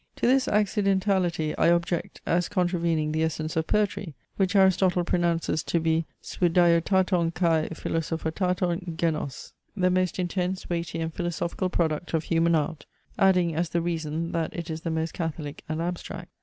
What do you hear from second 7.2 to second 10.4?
kai philosophotaton genos, the most